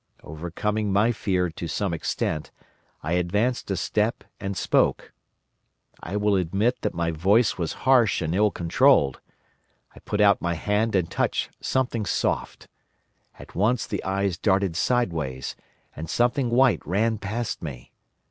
Overcoming 0.23 0.91
my 0.91 1.11
fear 1.11 1.51
to 1.51 1.67
some 1.67 1.93
extent, 1.93 2.49
I 3.03 3.11
advanced 3.13 3.69
a 3.69 3.77
step 3.77 4.23
and 4.39 4.57
spoke. 4.57 5.13
I 6.01 6.17
will 6.17 6.35
admit 6.37 6.81
that 6.81 6.95
my 6.95 7.11
voice 7.11 7.59
was 7.59 7.73
harsh 7.85 8.19
and 8.19 8.33
ill 8.33 8.49
controlled. 8.49 9.21
I 9.95 9.99
put 9.99 10.19
out 10.19 10.41
my 10.41 10.55
hand 10.55 10.95
and 10.95 11.07
touched 11.07 11.51
something 11.63 12.07
soft. 12.07 12.67
At 13.37 13.53
once 13.53 13.85
the 13.85 14.03
eyes 14.03 14.39
darted 14.39 14.75
sideways, 14.75 15.55
and 15.95 16.09
something 16.09 16.49
white 16.49 16.81
ran 16.83 17.19
past 17.19 17.61
me. 17.61 17.91